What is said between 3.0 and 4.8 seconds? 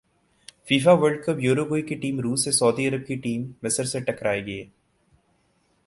کی ٹیم مصر سے ٹکرائے گی